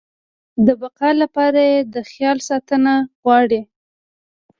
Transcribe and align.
د 0.65 0.67
بقا 0.81 1.09
لپاره 1.21 1.59
يې 1.71 1.79
د 1.93 1.95
خیال 2.11 2.37
ساتنه 2.49 2.93
غواړي. 3.21 3.61